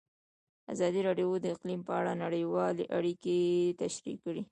[0.73, 3.35] ازادي راډیو د اقلیم په اړه نړیوالې اړیکې
[3.81, 4.41] تشریح کړي.